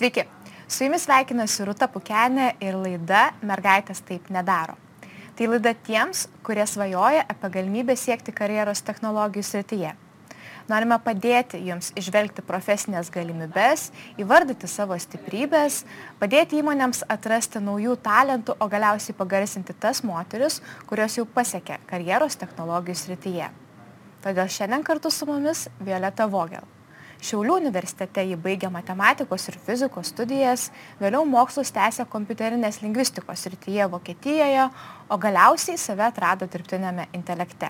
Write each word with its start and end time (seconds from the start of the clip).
Sveiki, 0.00 0.22
su 0.64 0.86
jumis 0.86 1.02
sveikinasi 1.04 1.66
Rūta 1.68 1.84
Pukenė 1.92 2.54
ir 2.64 2.78
laida 2.80 3.34
Mergaitės 3.44 3.98
taip 4.08 4.30
nedaro. 4.32 4.78
Tai 5.36 5.48
laida 5.50 5.74
tiems, 5.76 6.22
kurie 6.40 6.64
svajoja 6.64 7.26
apie 7.28 7.50
galimybę 7.52 7.98
siekti 8.00 8.32
karjeros 8.32 8.80
technologijų 8.86 9.44
srityje. 9.44 9.90
Norime 10.72 10.96
padėti 11.04 11.60
jums 11.68 11.92
išvelgti 12.00 12.46
profesinės 12.48 13.12
galimybės, 13.12 13.90
įvardyti 14.16 14.72
savo 14.72 14.96
stiprybės, 14.96 15.82
padėti 16.16 16.62
įmonėms 16.64 17.04
atrasti 17.04 17.60
naujų 17.60 18.00
talentų, 18.00 18.56
o 18.56 18.72
galiausiai 18.72 19.20
pagarsinti 19.20 19.76
tas 19.84 20.00
moteris, 20.00 20.62
kurios 20.88 21.20
jau 21.20 21.28
pasiekė 21.28 21.82
karjeros 21.92 22.40
technologijų 22.40 23.02
srityje. 23.04 23.52
Todėl 24.24 24.48
šiandien 24.48 24.80
kartu 24.80 25.12
su 25.12 25.28
mumis 25.28 25.68
Violeta 25.76 26.24
Vogel. 26.24 26.79
Šiaulių 27.20 27.58
universitete 27.60 28.22
ji 28.24 28.36
baigė 28.40 28.70
matematikos 28.72 29.44
ir 29.50 29.58
fizikos 29.66 30.08
studijas, 30.14 30.70
vėliau 31.00 31.26
mokslus 31.28 31.72
tęsė 31.76 32.06
kompiuterinės 32.08 32.80
lingvistikos 32.80 33.44
srityje 33.44 33.90
Vokietijoje, 33.92 34.70
o 35.12 35.18
galiausiai 35.20 35.76
save 35.78 36.06
atrado 36.06 36.48
dirbtinėme 36.48 37.10
intelekte. 37.16 37.68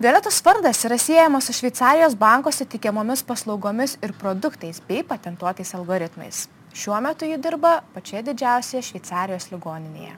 Violetos 0.00 0.40
vardas 0.42 0.80
yra 0.88 0.96
siejamas 0.98 1.46
su 1.46 1.54
Šveicarijos 1.54 2.16
bankose 2.18 2.64
tikiamomis 2.64 3.22
paslaugomis 3.28 3.98
ir 4.02 4.14
produktais 4.18 4.80
bei 4.88 5.04
patentuotais 5.04 5.74
algoritmais. 5.76 6.48
Šiuo 6.74 6.98
metu 7.04 7.28
ji 7.28 7.38
dirba 7.38 7.76
pačioje 7.94 8.24
didžiausioje 8.30 8.82
Šveicarijos 8.88 9.50
ligoninėje. 9.52 10.16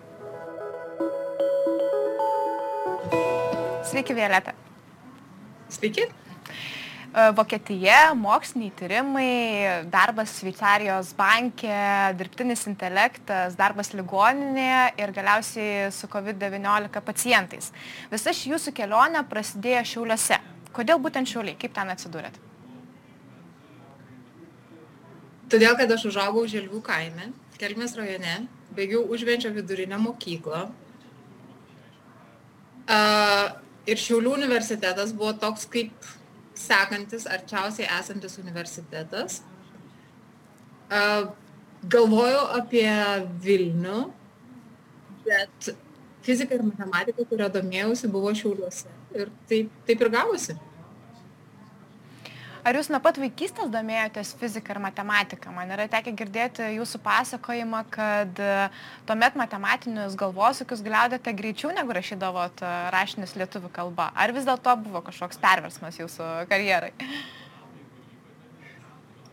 Sveiki, 3.91 4.15
Violeta. 4.17 4.55
Sveiki. 5.69 6.07
E, 7.13 7.31
Vokietija, 7.37 8.15
moksliniai 8.17 8.73
tyrimai, 8.73 9.33
darbas 9.93 10.39
Šveicarijos 10.39 11.11
bankė, 11.19 11.75
dirbtinis 12.17 12.65
intelektas, 12.71 13.53
darbas 13.59 13.93
ligoninėje 13.93 14.87
ir 15.03 15.13
galiausiai 15.13 15.91
su 15.93 16.09
COVID-19 16.09 17.03
pacientais. 17.05 17.69
Visa 18.13 18.33
ši 18.33 18.55
jūsų 18.55 18.73
kelionė 18.79 19.27
prasidėjo 19.29 19.83
Šiauliuose. 19.91 20.41
Kodėl 20.73 21.03
būtent 21.05 21.29
Šiauliai? 21.29 21.59
Kaip 21.61 21.77
ten 21.77 21.93
atsidūrėt? 21.93 22.41
Todėl, 25.53 25.77
kad 25.77 25.93
aš 25.93 26.09
užaugau 26.09 26.47
Želvių 26.49 26.81
kaime, 26.87 27.29
Kelmės 27.61 27.93
rajone, 27.99 28.47
baigiau 28.73 29.05
užvenčio 29.13 29.53
vidurinę 29.53 30.01
mokyklą. 30.01 30.65
Uh, 32.89 33.53
ir 33.85 34.01
Šiaulių 34.01 34.33
universitetas 34.41 35.13
buvo 35.13 35.37
toks 35.37 35.69
kaip 35.69 35.93
sekantis, 36.69 37.27
arčiausiai 37.31 37.89
esantis 37.99 38.39
universitetas. 38.43 39.41
Galvojau 41.93 42.43
apie 42.59 42.89
Vilnių, 43.43 44.01
bet 45.27 45.73
fizika 46.23 46.55
ir 46.55 46.67
matematika, 46.67 47.25
kurio 47.27 47.49
domėjausi, 47.53 48.11
buvo 48.13 48.35
Šiauliuose. 48.37 48.93
Ir 49.17 49.33
taip, 49.51 49.73
taip 49.89 50.05
ir 50.05 50.13
gavosi. 50.13 50.57
Ar 52.63 52.77
jūs 52.79 52.87
nuo 52.95 53.01
pat 53.03 53.17
vaikystės 53.19 53.71
domėjotės 53.75 54.29
fiziką 54.39 54.77
ir 54.77 54.79
matematiką? 54.85 55.51
Man 55.51 55.73
yra 55.75 55.89
tekę 55.91 56.13
girdėti 56.15 56.69
jūsų 56.77 57.01
pasakojimą, 57.03 57.81
kad 57.91 58.39
e, 58.39 58.51
tuomet 59.09 59.35
matematinius 59.39 60.15
galvosūkius 60.21 60.85
gliaudėte 60.87 61.33
greičiau 61.35 61.73
negu 61.75 61.97
rašydavot 61.97 62.63
e, 62.63 62.75
rašinius 62.95 63.35
lietuvių 63.41 63.71
kalba. 63.75 64.13
Ar 64.15 64.31
vis 64.37 64.47
dėlto 64.47 64.77
buvo 64.85 65.03
kažkoks 65.09 65.43
perversmas 65.43 65.99
jūsų 65.99 66.29
karjerai? 66.53 66.93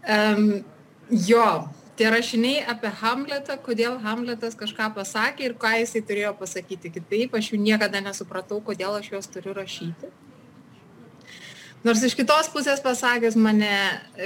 Um, 0.09 0.63
jo, 1.13 1.45
tie 2.01 2.09
rašiniai 2.09 2.63
apie 2.73 2.89
Hamletą, 3.03 3.59
kodėl 3.61 3.99
Hamletas 4.01 4.57
kažką 4.57 4.89
pasakė 4.97 5.51
ir 5.51 5.55
ką 5.61 5.75
jisai 5.83 6.01
turėjo 6.01 6.33
pasakyti 6.41 6.89
kitaip, 6.97 7.37
aš 7.37 7.51
jų 7.53 7.61
niekada 7.61 8.01
nesupratau, 8.01 8.57
kodėl 8.57 8.97
aš 9.03 9.11
juos 9.13 9.29
turiu 9.29 9.53
rašyti. 9.53 10.09
Nors 11.79 12.01
iš 12.03 12.11
kitos 12.19 12.49
pusės 12.51 12.81
pasakęs 12.83 13.37
mane 13.39 13.71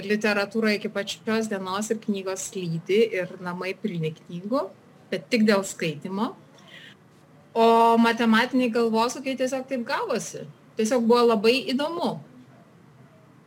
literatūra 0.07 0.71
iki 0.73 0.89
pačios 0.89 1.45
dienos 1.51 1.91
ir 1.93 1.99
knygos 2.01 2.47
lydi 2.55 2.97
ir 3.13 3.35
namai 3.45 3.75
pilni 3.77 4.09
knygų, 4.15 4.63
bet 5.11 5.27
tik 5.29 5.45
dėl 5.45 5.61
skaitimo. 5.61 6.31
O 7.53 7.67
matematiniai 8.01 8.73
galvosūkiai 8.73 9.37
tiesiog 9.37 9.67
taip 9.69 9.85
gavosi. 9.85 10.47
Tiesiog 10.79 11.05
buvo 11.05 11.27
labai 11.35 11.59
įdomu. 11.69 12.15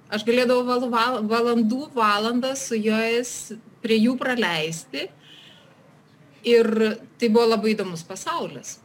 Aš 0.07 0.23
galėdavau 0.29 0.87
val, 0.87 1.19
valandų 1.27 1.91
valandas 1.97 2.63
su 2.69 2.79
jais 2.79 3.57
prie 3.83 3.99
jų 3.99 4.15
praleisti 4.21 5.09
ir 6.47 6.71
tai 7.19 7.27
buvo 7.27 7.49
labai 7.57 7.75
įdomus 7.75 8.07
pasaulis. 8.07 8.77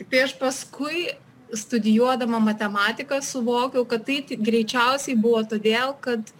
Tik 0.00 0.10
tai 0.10 0.24
aš 0.26 0.34
paskui 0.42 1.12
studijuodama 1.56 2.40
matematiką 2.42 3.20
suvokiau, 3.24 3.84
kad 3.88 4.04
tai 4.06 4.22
greičiausiai 4.30 5.16
buvo 5.18 5.42
todėl, 5.46 5.94
kad 6.00 6.32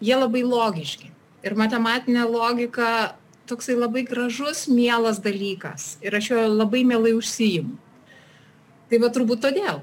jie 0.00 0.16
labai 0.16 0.44
logiški. 0.46 1.10
Ir 1.46 1.54
matematinė 1.58 2.24
logika 2.28 3.14
toksai 3.48 3.76
labai 3.78 4.04
gražus, 4.06 4.66
mielas 4.68 5.20
dalykas. 5.24 5.96
Ir 6.04 6.16
aš 6.18 6.32
jo 6.32 6.46
labai 6.50 6.84
mielai 6.84 7.14
užsijimu. 7.16 7.76
Tai 8.88 9.00
va 9.02 9.10
turbūt 9.12 9.42
todėl. 9.46 9.82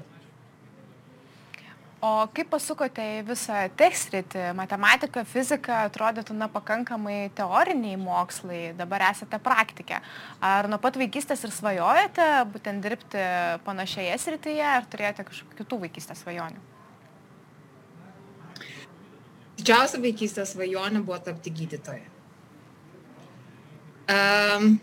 O 2.06 2.10
kaip 2.30 2.50
pasukote 2.52 3.02
į 3.16 3.22
visą 3.26 3.64
tekstritį, 3.78 4.42
matematika, 4.54 5.24
fizika, 5.26 5.80
atrodytų, 5.88 6.36
na, 6.38 6.46
pakankamai 6.52 7.32
teoriniai 7.34 7.96
mokslai, 7.98 8.60
dabar 8.78 9.08
esate 9.08 9.40
praktikė. 9.42 9.98
Ar 10.44 10.68
nuo 10.70 10.78
pat 10.82 10.98
vaikystės 11.00 11.42
ir 11.46 11.54
svajojate 11.56 12.28
būtent 12.52 12.84
dirbti 12.84 13.24
panašioje 13.66 14.18
srityje, 14.22 14.66
ar 14.76 14.86
turėjote 14.92 15.26
kažkokių 15.30 15.60
kitų 15.62 15.80
vaikystės 15.86 16.22
svajonių? 16.22 16.62
Didžiausia 19.56 20.02
vaikystės 20.04 20.52
svajonė 20.52 21.02
buvo 21.02 21.18
tapti 21.26 21.50
gydytoja. 21.58 22.12
Um, 24.06 24.76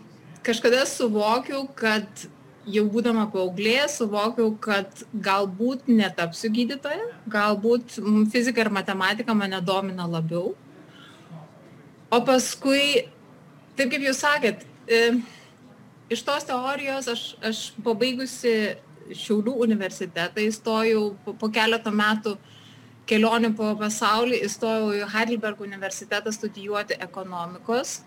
kažkada 0.44 0.82
suvokiau, 0.90 1.62
kad 1.78 2.26
jau 2.66 2.84
būdama 2.90 3.26
paauglė 3.32 3.84
suvokiau, 3.92 4.54
kad 4.62 5.04
galbūt 5.12 5.88
netapsiu 5.90 6.50
gydytoja, 6.54 7.10
galbūt 7.30 7.98
fizika 8.32 8.64
ir 8.64 8.72
matematika 8.72 9.36
mane 9.36 9.60
domina 9.64 10.06
labiau. 10.08 10.54
O 12.12 12.20
paskui, 12.24 13.04
taip 13.76 13.92
kaip 13.92 14.06
jūs 14.06 14.22
sakėt, 14.22 14.64
e, 14.86 15.02
iš 16.12 16.24
tos 16.24 16.46
teorijos 16.48 17.10
aš, 17.10 17.28
aš 17.42 17.68
pabaigusi 17.84 18.56
Šiaulių 19.04 19.52
universitetą 19.66 20.40
įstojau 20.40 21.10
po, 21.26 21.34
po 21.36 21.50
keletą 21.52 21.90
metų 21.92 22.38
kelionių 23.10 23.50
po 23.58 23.74
pasaulį, 23.76 24.38
įstojau 24.46 24.94
į 24.96 25.08
Heidelberg 25.12 25.60
universitetą 25.60 26.32
studijuoti 26.32 26.96
ekonomikos. 27.04 27.98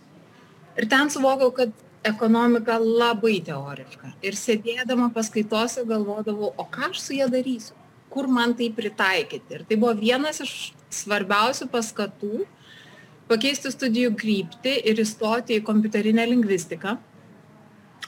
Ir 0.77 0.87
ten 0.89 1.11
suvokiau, 1.13 1.51
kad 1.53 1.73
ekonomika 2.07 2.77
labai 2.81 3.37
teoriška. 3.45 4.13
Ir 4.25 4.37
sėdėdama 4.37 5.09
paskaitose 5.15 5.83
galvodavau, 5.87 6.53
o 6.55 6.65
ką 6.71 6.91
aš 6.91 7.01
su 7.03 7.17
ją 7.17 7.27
darysiu, 7.31 7.75
kur 8.13 8.29
man 8.31 8.55
tai 8.57 8.69
pritaikyti. 8.73 9.59
Ir 9.59 9.65
tai 9.69 9.77
buvo 9.79 9.93
vienas 9.99 10.41
iš 10.43 10.53
svarbiausių 10.93 11.69
paskatų 11.73 12.45
pakeisti 13.27 13.71
studijų 13.73 14.15
kryptį 14.19 14.77
ir 14.87 15.03
įstoti 15.03 15.59
į 15.59 15.65
kompiuterinę 15.67 16.25
lingvistiką. 16.31 16.95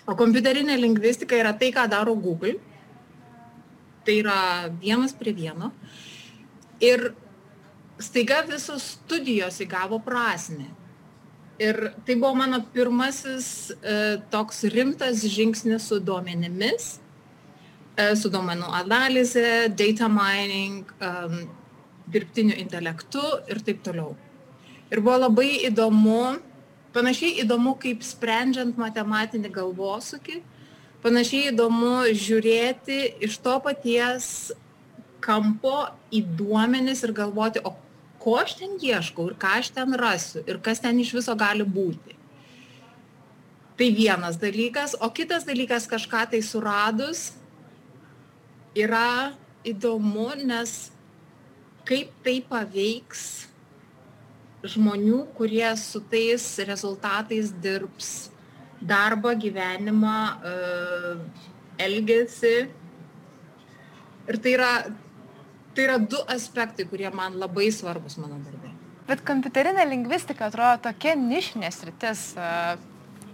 O 0.09 0.15
kompiuterinė 0.17 0.79
lingvistika 0.79 1.37
yra 1.37 1.53
tai, 1.53 1.73
ką 1.75 1.85
daro 1.91 2.15
Google. 2.15 2.55
Tai 4.07 4.15
yra 4.15 4.39
vienas 4.81 5.13
prie 5.13 5.35
vieno. 5.35 5.73
Ir 6.81 7.11
staiga 7.99 8.39
visos 8.47 8.95
studijos 8.95 9.59
įgavo 9.61 9.99
prasme 10.01 10.69
ir 11.59 11.93
tai 12.05 12.15
buvo 12.15 12.35
mano 12.35 12.61
pirmasis 12.73 13.71
e, 13.71 14.17
toks 14.31 14.63
rimtas 14.73 15.23
žingsnis 15.27 15.89
su 15.91 15.99
duomenimis, 15.99 16.99
e, 17.99 18.15
su 18.15 18.31
duomenų 18.31 18.69
analize, 18.79 19.67
data 19.75 20.07
mining, 20.07 20.87
um, 21.03 21.41
dirbtiniu 22.09 22.55
intelektu 22.57 23.21
ir 23.51 23.59
taip 23.65 23.83
toliau. 23.83 24.15
Ir 24.89 25.03
buvo 25.03 25.19
labai 25.25 25.49
įdomu, 25.67 26.39
panašiai 26.95 27.43
įdomu, 27.43 27.75
kaip 27.81 28.01
sprendžiant 28.07 28.79
matematinį 28.79 29.51
galvosūkį, 29.59 30.39
panašiai 31.03 31.51
įdomu 31.51 32.07
žiūrėti 32.15 33.03
iš 33.27 33.37
to 33.43 33.59
paties 33.67 34.31
kampo 35.21 35.89
į 36.15 36.23
duomenis 36.39 37.03
ir 37.05 37.13
galvoti, 37.13 37.61
o 37.67 37.75
ko 38.19 38.37
aš 38.41 38.57
ten 38.59 38.77
ieškau 38.77 39.29
ir 39.31 39.35
ką 39.39 39.57
aš 39.59 39.71
ten 39.75 39.95
rasiu 39.97 40.43
ir 40.45 40.59
kas 40.63 40.81
ten 40.83 40.99
iš 40.99 41.13
viso 41.17 41.35
gali 41.39 41.65
būti. 41.65 42.15
Tai 43.79 43.87
vienas 43.95 44.35
dalykas, 44.35 44.97
o 44.99 45.07
kitas 45.15 45.45
dalykas 45.47 45.87
kažką 45.87 46.25
tai 46.33 46.41
suradus 46.43 47.29
yra 48.75 49.31
įdomu, 49.63 50.33
nes 50.43 50.91
kaip 51.87 52.11
tai 52.25 52.41
paveiks 52.43 53.23
žmonių, 54.67 55.23
kurie 55.37 55.69
su 55.79 56.01
tais 56.11 56.43
rezultatais 56.67 57.53
dirbs 57.63 58.29
darbą, 58.83 59.33
gyvenimą, 59.39 60.19
elgesį. 61.79 62.57
Ir 64.29 64.39
tai 64.43 64.53
yra, 64.57 64.73
tai 65.75 65.85
yra 65.85 65.97
du 66.01 66.19
aspektai, 66.27 66.85
kurie 66.89 67.09
man 67.13 67.37
labai 67.39 67.69
svarbus 67.73 68.17
mano 68.21 68.39
darbė. 68.43 68.73
Bet 69.09 69.23
kompiuterinė 69.25 69.87
lingvistika 69.89 70.49
atrodo 70.49 70.89
tokia 70.89 71.15
nišinė 71.17 71.71
sritis. 71.73 72.23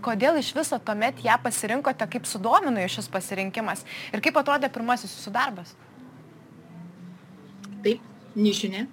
Kodėl 0.05 0.37
iš 0.39 0.51
viso 0.55 0.77
tuomet 0.85 1.19
ją 1.25 1.35
pasirinkote, 1.41 2.05
kaip 2.13 2.27
sudomino 2.29 2.83
šis 2.91 3.09
pasirinkimas 3.11 3.81
ir 4.13 4.21
kaip 4.23 4.37
atrodė 4.39 4.69
pirmasis 4.71 5.15
jūsų 5.17 5.33
darbas? 5.35 5.73
Taip, 7.83 8.05
nišinė. 8.37 8.85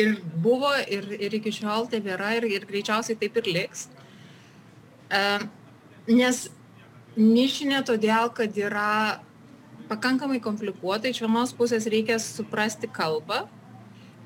Ir 0.00 0.14
buvo, 0.44 0.70
ir, 0.88 1.08
ir 1.20 1.34
iki 1.40 1.52
šiol 1.52 1.88
tebėra, 1.92 2.30
ir, 2.38 2.46
ir 2.48 2.68
greičiausiai 2.68 3.18
taip 3.20 3.36
ir 3.42 3.50
liks. 3.56 3.88
Uh, 5.12 5.42
nes 6.08 6.46
nišinė 7.16 7.82
todėl, 7.88 8.30
kad 8.36 8.56
yra 8.56 9.20
pakankamai 9.88 10.40
komplikuota. 10.42 11.10
Iš 11.10 11.22
vienos 11.24 11.54
pusės 11.56 11.86
reikia 11.90 12.18
suprasti 12.22 12.90
kalbą, 12.90 13.44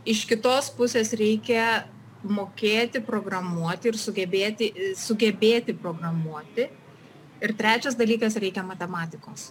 iš 0.06 0.24
kitos 0.28 0.70
pusės 0.76 1.12
reikia 1.18 1.86
mokėti 2.26 3.02
programuoti 3.04 3.92
ir 3.92 4.00
sugebėti, 4.00 4.72
sugebėti 4.98 5.76
programuoti. 5.76 6.68
Ir 7.44 7.52
trečias 7.56 7.96
dalykas 7.98 8.38
reikia 8.40 8.64
matematikos. 8.64 9.50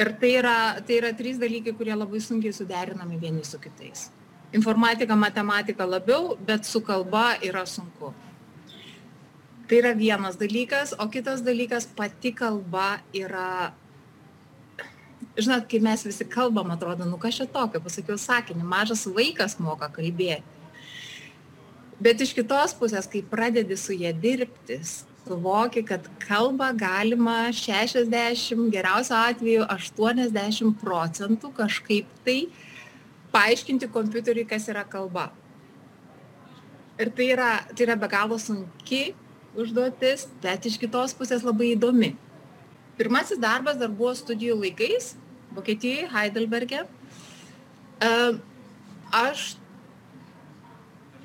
Ir 0.00 0.14
tai 0.18 0.30
yra, 0.38 0.56
tai 0.86 0.96
yra 0.96 1.12
trys 1.14 1.38
dalykai, 1.38 1.74
kurie 1.76 1.94
labai 1.94 2.20
sunkiai 2.24 2.54
suderinami 2.56 3.18
vieni 3.20 3.44
su 3.44 3.60
kitais. 3.60 4.08
Informatika, 4.56 5.14
matematika 5.14 5.86
labiau, 5.86 6.34
bet 6.46 6.64
su 6.66 6.80
kalba 6.82 7.36
yra 7.44 7.66
sunku. 7.68 8.10
Tai 9.68 9.78
yra 9.78 9.92
vienas 9.94 10.40
dalykas, 10.40 10.96
o 10.98 11.06
kitas 11.06 11.44
dalykas 11.46 11.86
pati 11.86 12.32
kalba 12.34 12.98
yra 13.14 13.70
žinot, 15.38 15.66
kai 15.70 15.80
mes 15.82 16.02
visi 16.06 16.26
kalbam, 16.26 16.72
atrodo, 16.74 17.06
nu 17.06 17.18
kas 17.20 17.38
čia 17.38 17.46
tokio, 17.50 17.82
pasakiau 17.84 18.18
sakinį, 18.18 18.64
mažas 18.66 19.06
vaikas 19.06 19.58
moka 19.62 19.90
kalbėti. 19.92 20.58
Bet 22.00 22.22
iš 22.24 22.32
kitos 22.32 22.72
pusės, 22.78 23.04
kai 23.10 23.20
pradedi 23.20 23.76
su 23.76 23.92
jie 23.92 24.12
dirbti, 24.16 24.78
suvoki, 25.26 25.82
kad 25.84 26.06
kalbą 26.22 26.70
galima 26.80 27.50
60, 27.52 28.70
geriausio 28.72 29.18
atveju 29.18 29.66
80 29.68 30.78
procentų 30.80 31.52
kažkaip 31.58 32.08
tai 32.24 32.38
paaiškinti 33.34 33.90
kompiuteriui, 33.92 34.48
kas 34.48 34.70
yra 34.72 34.86
kalba. 34.88 35.28
Ir 37.00 37.12
tai 37.16 37.28
yra, 37.34 37.50
tai 37.74 37.86
yra 37.86 37.96
be 38.00 38.08
galo 38.12 38.40
sunki 38.40 39.12
užduotis, 39.56 40.26
bet 40.42 40.66
iš 40.68 40.80
kitos 40.80 41.14
pusės 41.16 41.44
labai 41.46 41.74
įdomi. 41.74 42.14
Pirmasis 43.00 43.40
darbas 43.40 43.78
dar 43.80 43.88
buvo 43.88 44.12
studijų 44.12 44.58
laikais, 44.60 45.14
Vokietijoje, 45.56 46.10
Heidelberge. 46.12 46.82
Aš 49.16 49.54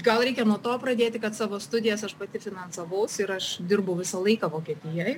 gal 0.05 0.23
reikia 0.23 0.45
nuo 0.47 0.55
to 0.61 0.71
pradėti, 0.79 1.19
kad 1.19 1.35
savo 1.35 1.59
studijas 1.59 2.05
aš 2.07 2.15
pati 2.15 2.39
finansavaus 2.39 3.17
ir 3.19 3.33
aš 3.35 3.49
dirbu 3.59 3.97
visą 3.99 4.21
laiką 4.23 4.47
Vokietijoje. 4.53 5.17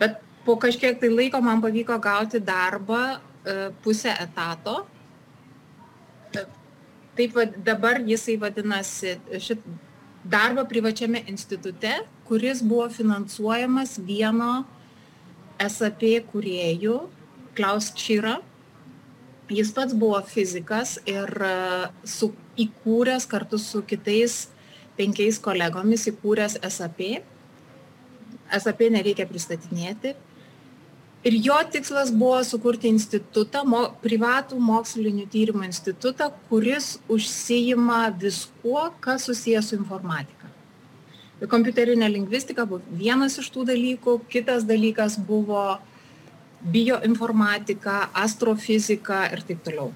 Bet 0.00 0.18
po 0.44 0.56
kažkiek 0.60 0.98
tai 0.98 1.10
laiko 1.12 1.40
man 1.44 1.62
pavyko 1.62 1.98
gauti 2.02 2.40
darbą 2.42 3.18
pusę 3.84 4.12
etato. 4.18 4.80
Taip 7.18 7.38
dabar 7.66 8.00
jisai 8.06 8.34
vadinasi 8.40 9.14
šit 9.42 9.62
darbą 10.26 10.66
privačiame 10.68 11.22
institute, 11.30 11.94
kuris 12.28 12.62
buvo 12.66 12.88
finansuojamas 12.92 13.96
vieno 14.02 14.66
SAP 15.58 16.04
kuriejų 16.32 17.00
Klaus 17.58 17.90
Čyra. 17.98 18.38
Jis 19.48 19.72
pats 19.72 19.96
buvo 19.96 20.20
fizikas 20.28 20.98
ir 21.08 21.30
e, 21.42 21.54
su, 22.04 22.30
įkūręs 22.60 23.24
kartu 23.30 23.58
su 23.58 23.80
kitais 23.88 24.46
penkiais 24.98 25.40
kolegomis 25.40 26.06
įkūręs 26.12 26.58
SAP. 26.68 27.02
SAP 28.52 28.88
nereikia 28.92 29.26
pristatinėti. 29.28 30.14
Ir 31.26 31.34
jo 31.42 31.56
tikslas 31.72 32.12
buvo 32.14 32.38
sukurti 32.46 32.92
institutą, 32.92 33.64
mo, 33.66 33.80
privatų 34.04 34.60
mokslinių 34.62 35.26
tyrimų 35.32 35.66
institutą, 35.66 36.30
kuris 36.46 36.92
užsijima 37.10 38.04
viskuo, 38.22 38.84
kas 39.02 39.26
susijęs 39.26 39.72
su 39.72 39.80
informatika. 39.80 40.37
Kompiuterinė 41.38 42.08
lingvistika 42.10 42.64
buvo 42.66 42.82
vienas 42.98 43.36
iš 43.38 43.46
tų 43.54 43.68
dalykų, 43.68 44.16
kitas 44.26 44.64
dalykas 44.66 45.14
buvo 45.22 45.78
bioinformatika, 46.66 48.08
astrofizika 48.10 49.20
ir 49.30 49.44
taip 49.46 49.60
toliau. 49.62 49.92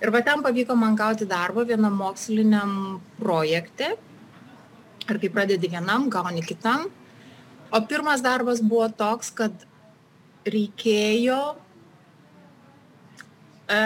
Ir 0.00 0.12
va 0.14 0.22
ten 0.24 0.40
pavyko 0.40 0.76
man 0.78 0.96
gauti 0.96 1.26
darbą 1.28 1.66
vienam 1.68 1.98
moksliniam 2.00 2.72
projekte. 3.18 3.90
Ir 5.08 5.20
kai 5.20 5.30
pradedi 5.34 5.68
vienam, 5.68 6.08
gauni 6.08 6.40
kitam. 6.40 6.86
O 7.68 7.80
pirmas 7.84 8.22
darbas 8.24 8.62
buvo 8.64 8.86
toks, 8.88 9.28
kad 9.34 9.52
reikėjo, 10.48 11.40
e, 13.68 13.80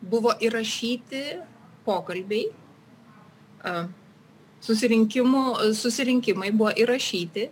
buvo 0.00 0.32
įrašyti 0.40 1.22
pokalbiai, 1.84 2.48
e, 2.48 3.74
susirinkimai 4.66 6.50
buvo 6.52 6.72
įrašyti 6.74 7.50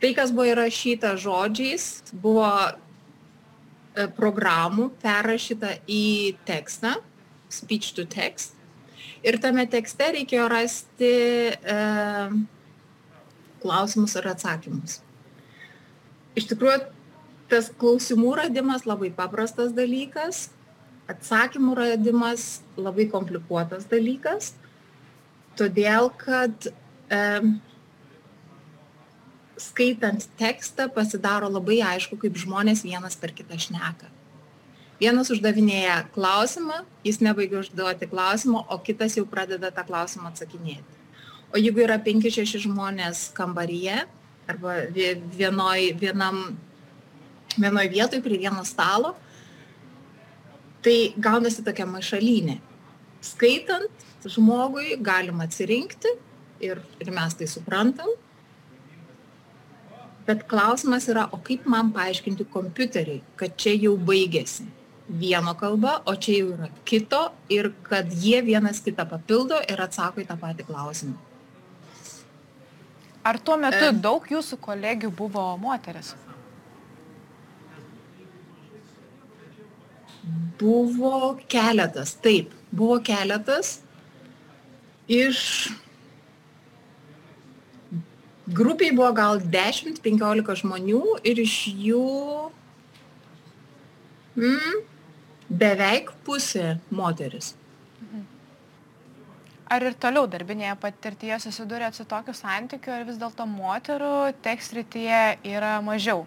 tai, 0.00 0.12
kas 0.14 0.32
buvo 0.34 0.46
įrašyta 0.48 1.14
žodžiais, 1.18 2.12
buvo 2.22 2.48
e, 2.48 4.06
programų 4.18 4.90
perrašyta 5.02 5.74
į 5.90 6.36
tekstą, 6.48 6.96
speech 7.52 7.94
to 7.96 8.06
text. 8.06 8.54
Ir 9.26 9.40
tame 9.42 9.66
tekste 9.66 10.12
reikėjo 10.14 10.46
rasti 10.52 11.14
e, 11.50 11.78
klausimus 13.62 14.14
ir 14.20 14.30
atsakymus. 14.30 15.00
Iš 16.38 16.46
tikrųjų, 16.52 16.84
tas 17.50 17.72
klausimų 17.80 18.36
radimas 18.38 18.86
labai 18.86 19.10
paprastas 19.14 19.72
dalykas, 19.74 20.52
atsakymų 21.10 21.74
radimas 21.74 22.60
labai 22.78 23.08
komplikuotas 23.10 23.88
dalykas, 23.90 24.52
todėl 25.58 26.12
kad 26.18 26.68
e, 27.10 27.22
skaitant 29.58 30.28
tekstą 30.38 30.88
pasidaro 30.94 31.50
labai 31.50 31.80
aišku, 31.94 32.18
kaip 32.20 32.38
žmonės 32.38 32.84
vienas 32.86 33.18
per 33.18 33.34
kitą 33.34 33.58
šneka. 33.58 34.08
Vienas 34.98 35.30
uždavinėja 35.30 36.08
klausimą, 36.14 36.80
jis 37.06 37.20
nebaigia 37.22 37.60
užduoti 37.62 38.08
klausimo, 38.10 38.64
o 38.66 38.78
kitas 38.82 39.14
jau 39.18 39.26
pradeda 39.30 39.70
tą 39.74 39.84
klausimą 39.86 40.32
atsakinėti. 40.32 40.96
O 41.54 41.60
jeigu 41.60 41.84
yra 41.84 42.00
5-6 42.02 42.58
žmonės 42.66 43.28
kambaryje 43.36 44.02
arba 44.50 44.74
vienoj, 44.90 45.92
vienam, 46.00 46.42
vienoj 47.54 47.86
vietoj 47.92 48.22
prie 48.24 48.40
vieno 48.42 48.64
stalo, 48.66 49.14
tai 50.82 51.12
gaunasi 51.16 51.64
tokia 51.64 51.86
maišalinė. 51.88 52.58
Skaitant, 53.24 54.06
žmogui 54.24 54.96
galima 55.02 55.46
atsirinkti 55.48 56.10
ir, 56.64 56.80
ir 57.02 57.10
mes 57.14 57.34
tai 57.38 57.48
suprantam, 57.50 58.10
bet 60.28 60.44
klausimas 60.48 61.08
yra 61.08 61.28
o 61.32 61.40
kaip 61.44 61.66
man 61.66 61.92
paaiškinti 61.94 62.46
kompiuteriui 62.52 63.22
kad 63.40 63.54
čia 63.56 63.72
jau 63.78 63.94
baigėsi 64.10 64.66
vieno 65.08 65.54
kalba 65.56 65.94
o 66.04 66.14
čia 66.14 66.42
jau 66.42 66.50
yra 66.56 66.68
kito 66.84 67.22
ir 67.48 67.70
kad 67.86 68.12
jie 68.12 68.42
vienas 68.44 68.82
kitą 68.84 69.08
papildo 69.08 69.60
ir 69.72 69.80
atsako 69.80 70.20
į 70.20 70.28
tą 70.28 70.36
patį 70.42 70.68
klausimą. 70.68 71.16
Ar 73.28 73.38
tuo 73.44 73.56
metu 73.60 73.88
daug 74.04 74.28
jūsų 74.28 74.60
kolegių 74.64 75.10
buvo 75.16 75.44
moteris? 75.60 76.14
Buvo 80.60 81.38
keletas 81.48 82.14
taip 82.24 82.52
buvo 82.70 82.98
keletas 83.04 83.78
iš 85.08 85.40
grupėj 88.48 88.92
buvo 88.96 89.12
gal 89.16 89.40
10-15 89.40 90.62
žmonių 90.62 91.02
ir 91.28 91.40
iš 91.42 91.56
jų 91.72 92.04
mm, 94.36 94.82
beveik 95.48 96.12
pusė 96.26 96.76
moteris. 96.90 97.54
Ar 99.68 99.84
ir 99.84 99.96
toliau 100.00 100.24
darbinėje 100.32 100.78
patirtyje 100.80 101.36
susidurėt 101.44 101.96
su 101.96 102.06
tokiu 102.08 102.32
santykiu, 102.32 102.88
ar 102.94 103.02
vis 103.04 103.18
dėlto 103.20 103.44
moterų 103.44 104.32
tekstrityje 104.40 105.18
yra 105.44 105.74
mažiau? 105.84 106.24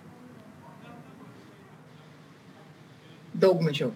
Daug 3.33 3.63
mažiau. 3.65 3.89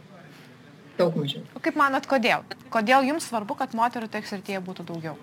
Daug 0.96 1.16
mažiau. 1.20 1.44
O 1.56 1.62
kaip 1.64 1.76
manot, 1.80 2.06
kodėl? 2.08 2.46
Kodėl 2.72 3.08
jums 3.10 3.28
svarbu, 3.28 3.58
kad 3.60 3.76
moterų 3.76 4.08
tech 4.12 4.28
srityje 4.30 4.62
būtų 4.64 4.86
daugiau? 4.88 5.16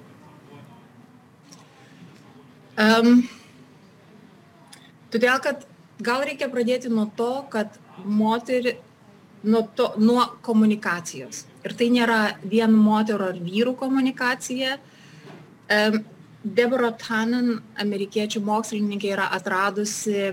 Um, 2.82 3.22
todėl, 5.12 5.38
kad 5.44 5.64
gal 6.04 6.24
reikia 6.28 6.50
pradėti 6.52 6.92
nuo 6.92 7.06
to, 7.16 7.30
kad 7.52 7.78
moterį, 8.04 8.76
nuo, 9.48 9.64
to, 9.76 9.90
nuo 10.00 10.26
komunikacijos. 10.44 11.46
Ir 11.64 11.76
tai 11.78 11.88
nėra 11.94 12.20
vien 12.44 12.72
moterų 12.76 13.32
ar 13.32 13.40
vyrų 13.40 13.76
komunikacija. 13.80 14.76
Um, 15.72 16.02
Deborah 16.42 16.96
Tannen, 16.98 17.60
amerikiečių 17.80 18.40
mokslininkė, 18.44 19.12
yra 19.14 19.28
atradusi 19.36 20.32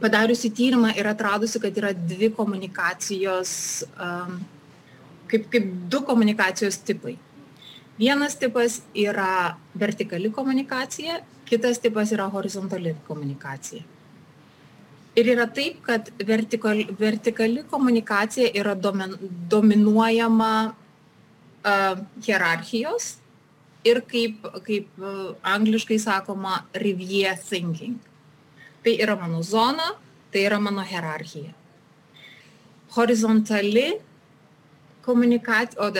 padariusi 0.00 0.50
tyrimą 0.50 0.92
ir 0.96 1.08
atradusi, 1.08 1.60
kad 1.60 1.76
yra 1.76 1.92
dvi 1.92 2.30
komunikacijos, 2.36 3.52
um, 4.00 4.38
kaip, 5.30 5.48
kaip 5.52 5.68
du 5.90 6.02
komunikacijos 6.06 6.78
tipai. 6.86 7.16
Vienas 7.98 8.36
tipas 8.40 8.80
yra 8.96 9.56
vertikali 9.78 10.32
komunikacija, 10.32 11.20
kitas 11.46 11.80
tipas 11.82 12.12
yra 12.12 12.28
horizontali 12.32 12.94
komunikacija. 13.06 13.82
Ir 15.16 15.28
yra 15.28 15.44
taip, 15.46 15.82
kad 15.84 16.08
vertikali, 16.26 16.86
vertikali 16.98 17.66
komunikacija 17.70 18.48
yra 18.56 18.72
domin, 18.74 19.12
dominuojama 19.50 20.54
uh, 20.72 21.98
hierarchijos 22.24 23.18
ir 23.84 24.00
kaip, 24.08 24.40
kaip 24.64 24.88
uh, 25.02 25.34
angliškai 25.42 25.98
sakoma, 26.00 26.62
rivier 26.72 27.36
thinking 27.36 28.00
tai 28.82 28.96
yra 29.02 29.16
mano 29.16 29.42
zona, 29.42 29.92
tai 30.32 30.46
yra 30.46 30.60
mano 30.60 30.82
hierarchija. 30.82 31.52
Horizontali 32.96 34.00
komunikacija, 35.02 35.90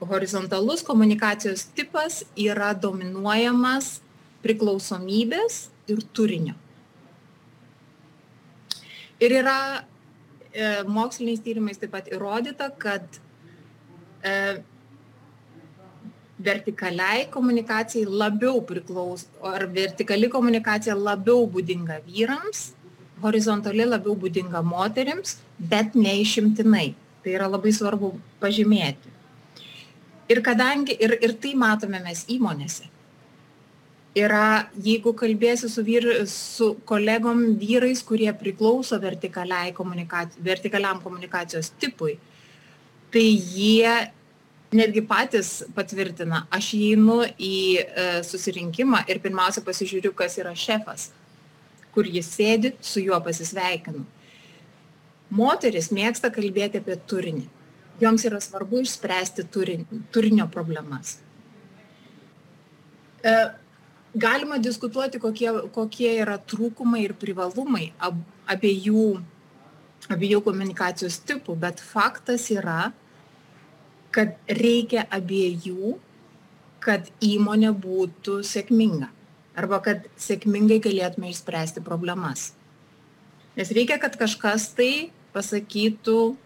horizontalus 0.00 0.82
komunikacijos 0.82 1.66
tipas 1.74 2.22
yra 2.36 2.72
dominuojamas 2.74 4.00
priklausomybės 4.44 5.66
ir 5.90 6.00
turinio. 6.16 6.54
Ir 9.20 9.32
yra 9.40 9.58
e, 10.52 10.82
moksliniais 10.88 11.40
tyrimais 11.44 11.80
taip 11.80 11.92
pat 11.94 12.08
įrodyta, 12.12 12.68
kad 12.78 13.20
e, 14.20 14.32
vertikaliai 16.46 17.26
komunikacijai 17.32 18.06
labiau 18.22 18.60
priklauso, 18.66 19.28
ar 19.42 19.66
vertikali 19.72 20.30
komunikacija 20.32 20.94
labiau 20.94 21.46
būdinga 21.50 22.00
vyrams, 22.06 22.70
horizontali 23.22 23.86
labiau 23.86 24.16
būdinga 24.18 24.62
moteriams, 24.64 25.38
bet 25.58 25.96
neišimtinai. 25.98 26.88
Tai 27.24 27.34
yra 27.34 27.48
labai 27.50 27.72
svarbu 27.74 28.12
pažymėti. 28.42 29.14
Ir 30.30 30.42
kadangi, 30.42 30.94
ir, 30.98 31.16
ir 31.22 31.34
tai 31.42 31.54
matome 31.58 31.98
mes 32.02 32.24
įmonėse, 32.30 32.86
yra, 34.16 34.68
jeigu 34.82 35.12
kalbėsi 35.16 35.68
su, 35.70 35.84
vyr, 35.86 36.08
su 36.30 36.72
kolegom 36.88 37.44
vyrais, 37.60 38.02
kurie 38.06 38.32
priklauso 38.34 38.98
vertikaliam 39.02 41.02
komunikacijos 41.04 41.70
tipui, 41.80 42.16
tai 43.14 43.26
jie 43.36 43.92
netgi 44.76 45.02
patys 45.06 45.50
patvirtina, 45.76 46.44
aš 46.52 46.72
įeinu 46.76 47.22
į 47.36 47.56
e, 47.80 48.06
susirinkimą 48.26 49.04
ir 49.10 49.20
pirmiausia 49.24 49.62
pasižiūriu, 49.66 50.12
kas 50.16 50.38
yra 50.40 50.54
šefas, 50.56 51.10
kur 51.94 52.08
jis 52.08 52.28
sėdi, 52.36 52.74
su 52.84 53.02
juo 53.04 53.18
pasisveikinu. 53.24 54.04
Moteris 55.36 55.90
mėgsta 55.94 56.30
kalbėti 56.30 56.80
apie 56.82 56.96
turinį. 57.10 57.46
Joms 58.00 58.26
yra 58.28 58.38
svarbu 58.44 58.82
išspręsti 58.84 59.46
turin, 59.50 59.86
turinio 60.12 60.46
problemas. 60.52 61.16
E, 63.24 63.32
galima 64.14 64.58
diskutuoti, 64.62 65.20
kokie, 65.20 65.48
kokie 65.74 66.12
yra 66.20 66.36
trūkumai 66.38 67.02
ir 67.06 67.16
privalumai 67.18 67.88
ab, 67.98 68.20
abiejų, 68.52 69.08
abiejų 70.12 70.42
komunikacijos 70.46 71.18
tipų, 71.26 71.56
bet 71.64 71.82
faktas 71.82 72.50
yra, 72.54 72.92
kad 74.16 74.36
reikia 74.48 75.04
abiejų, 75.12 75.96
kad 76.80 77.10
įmonė 77.24 77.72
būtų 77.76 78.40
sėkminga 78.46 79.10
arba 79.56 79.80
kad 79.80 80.04
sėkmingai 80.20 80.78
galėtume 80.84 81.30
išspręsti 81.32 81.80
problemas. 81.84 82.50
Nes 83.56 83.72
reikia, 83.72 83.96
kad 83.96 84.18
kažkas 84.20 84.68
tai 84.76 85.08
pasakytų, 85.32 86.36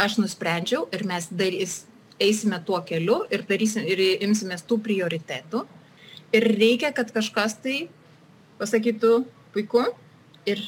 aš 0.00 0.18
nusprendžiau 0.20 0.84
ir 0.92 1.06
mes 1.08 1.30
darys, 1.32 1.78
eisime 2.20 2.60
tuo 2.66 2.82
keliu 2.86 3.22
ir, 3.32 3.46
darysim, 3.48 3.86
ir 3.88 4.02
imsimės 4.26 4.64
tų 4.68 4.78
prioritetų. 4.84 5.64
Ir 6.36 6.48
reikia, 6.52 6.92
kad 6.92 7.08
kažkas 7.14 7.56
tai 7.64 7.86
pasakytų, 8.60 9.24
puiku, 9.54 9.86
ir 10.44 10.60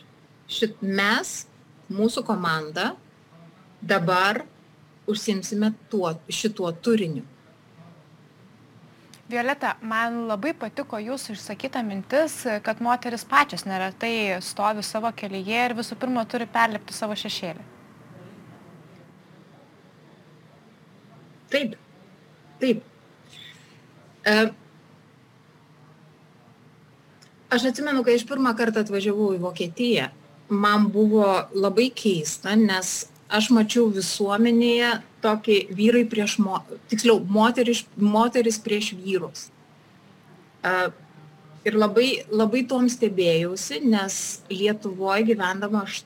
šit 0.49 0.81
mes, 0.81 1.43
mūsų 1.93 2.25
komanda, 2.27 2.95
dabar 3.85 4.47
užsimsime 5.07 5.73
tuo, 5.91 6.15
šituo 6.29 6.73
turiniu. 6.73 7.25
Violeta, 9.27 9.73
man 9.83 10.21
labai 10.29 10.53
patiko 10.55 11.01
jūsų 11.03 11.35
išsakyta 11.35 11.81
mintis, 11.83 12.45
kad 12.63 12.79
moteris 12.85 13.25
pačios 13.27 13.65
neretai 13.67 14.39
stovi 14.39 14.85
savo 14.87 15.11
kelyje 15.11 15.65
ir 15.65 15.75
visų 15.75 15.97
pirma 15.99 16.23
turi 16.31 16.47
perlipti 16.47 16.95
savo 16.95 17.17
šešėlį. 17.19 17.65
Taip, 21.51 21.75
taip. 22.63 22.87
E, 24.27 24.37
aš 27.51 27.67
atsimenu, 27.73 28.07
kai 28.07 28.15
aš 28.19 28.27
pirmą 28.31 28.55
kartą 28.59 28.87
atvažiavau 28.87 29.33
į 29.35 29.43
Vokietiją, 29.43 30.09
man 30.55 30.87
buvo 30.95 31.27
labai 31.55 31.89
keista, 31.95 32.55
nes 32.55 33.09
aš 33.29 33.51
mačiau 33.55 33.89
visuomenėje 33.93 34.93
tokį 35.25 35.57
vyrai 35.75 36.05
prieš, 36.09 36.39
mo, 36.43 36.61
tiksliau, 36.91 37.19
moteris, 37.21 37.85
moteris 37.99 38.59
prieš 38.63 38.93
vyrus. 38.99 39.49
Uh, 40.67 40.91
ir 41.67 41.79
labai, 41.79 42.27
labai 42.31 42.63
tom 42.71 42.87
stebėjausi, 42.91 43.81
nes 43.87 44.21
Lietuvoje 44.51 45.27
gyvendama 45.33 45.83
aš 45.87 46.05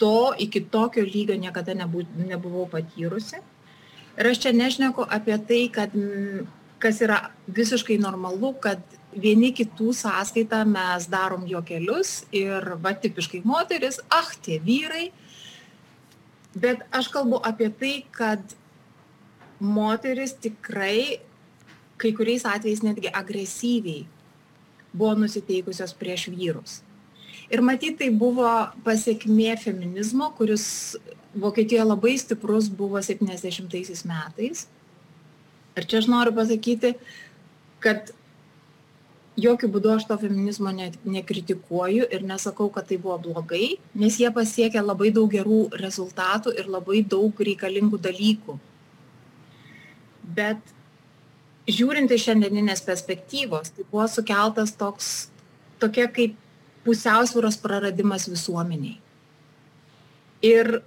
to 0.00 0.32
iki 0.40 0.64
tokio 0.72 1.04
lygio 1.04 1.36
niekada 1.38 1.76
nebu, 1.76 2.06
nebuvau 2.16 2.66
patyrusi. 2.70 3.42
Ir 4.18 4.28
aš 4.28 4.42
čia 4.44 4.52
nežneku 4.56 5.04
apie 5.08 5.36
tai, 5.48 5.62
kad 5.72 5.94
kas 6.82 6.98
yra 7.04 7.30
visiškai 7.46 7.96
normalu, 8.02 8.52
kad 8.60 8.80
vieni 9.12 9.52
kitų 9.54 9.92
sąskaitą 9.94 10.64
mes 10.66 11.06
darom 11.12 11.44
juokelius 11.46 12.24
ir 12.34 12.72
va 12.82 12.94
tipiškai 12.96 13.42
moteris, 13.46 14.00
ah, 14.10 14.32
tie 14.42 14.58
vyrai, 14.64 15.10
Bet 16.54 16.84
aš 16.92 17.08
kalbu 17.12 17.40
apie 17.44 17.70
tai, 17.72 17.92
kad 18.12 18.40
moteris 19.62 20.34
tikrai 20.34 21.22
kai 21.96 22.12
kuriais 22.16 22.44
atvejais 22.48 22.82
netgi 22.82 23.12
agresyviai 23.14 24.06
buvo 24.92 25.14
nusiteikusios 25.22 25.94
prieš 25.96 26.26
vyrus. 26.34 26.80
Ir 27.52 27.62
matyt, 27.64 27.98
tai 28.00 28.10
buvo 28.10 28.48
pasiekmė 28.84 29.56
feminizmo, 29.60 30.30
kuris 30.36 30.96
Vokietijoje 31.32 31.84
labai 31.88 32.12
stiprus 32.20 32.68
buvo 32.68 33.00
70 33.00 34.04
metais. 34.08 34.66
Ir 35.76 35.86
čia 35.88 36.02
aš 36.02 36.08
noriu 36.12 36.34
pasakyti, 36.36 36.92
kad 37.80 38.12
jokių 39.40 39.68
būdų 39.72 39.94
aš 39.96 40.06
to 40.08 40.16
feminizmo 40.20 40.72
ne, 40.76 40.90
nekritikuoju 41.08 42.04
ir 42.12 42.24
nesakau, 42.26 42.68
kad 42.72 42.88
tai 42.88 42.98
buvo 43.00 43.18
blogai, 43.22 43.78
nes 43.94 44.18
jie 44.20 44.28
pasiekė 44.34 44.82
labai 44.84 45.12
daug 45.14 45.30
gerų 45.32 45.64
rezultatų 45.80 46.52
ir 46.58 46.68
labai 46.68 47.02
daug 47.02 47.40
reikalingų 47.40 48.00
dalykų. 48.02 48.58
Bet 50.36 50.60
žiūrint 51.68 52.12
iš 52.12 52.28
šiandieninės 52.28 52.84
perspektyvos, 52.84 53.72
tai 53.72 53.86
buvo 53.88 54.06
sukeltas 54.08 54.74
toks, 54.76 55.12
tokia 55.80 56.08
kaip 56.12 56.36
pusiausvėros 56.84 57.56
praradimas 57.62 58.28
visuomeniai. 58.28 58.98
Ir 60.42 60.82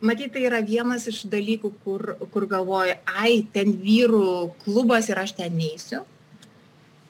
matyt, 0.00 0.32
tai 0.32 0.46
yra 0.46 0.60
vienas 0.62 1.08
iš 1.10 1.24
dalykų, 1.28 1.72
kur, 1.84 2.14
kur 2.32 2.46
galvoju, 2.48 2.94
ai, 3.10 3.42
ten 3.52 3.74
vyrų 3.82 4.54
klubas 4.64 5.10
ir 5.10 5.20
aš 5.20 5.34
ten 5.36 5.58
neįsiu 5.58 6.04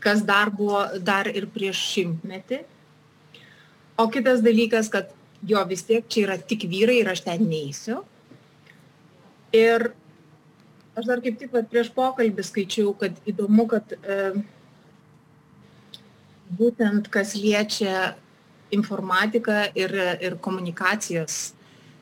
kas 0.00 0.22
dar 0.26 0.50
buvo 0.50 0.82
dar 1.04 1.28
ir 1.28 1.46
prieš 1.52 1.80
šimtmetį. 1.94 2.62
O 4.00 4.06
kitas 4.12 4.40
dalykas, 4.44 4.88
kad 4.92 5.10
jo 5.46 5.60
vis 5.68 5.84
tiek 5.88 6.06
čia 6.08 6.26
yra 6.26 6.38
tik 6.38 6.64
vyrai 6.68 7.00
ir 7.02 7.10
aš 7.12 7.24
ten 7.26 7.44
neįsiu. 7.48 8.00
Ir 9.56 9.90
aš 10.96 11.08
dar 11.08 11.20
kaip 11.24 11.36
tik 11.40 11.52
prieš 11.70 11.92
pokalbį 11.96 12.44
skaičiau, 12.46 12.94
kad 12.96 13.16
įdomu, 13.28 13.66
kad 13.70 13.92
e, 14.00 14.18
būtent 16.56 17.08
kas 17.12 17.34
liečia 17.38 18.14
informatiką 18.74 19.62
ir, 19.74 19.94
ir 20.22 20.36
komunikacijos 20.42 21.52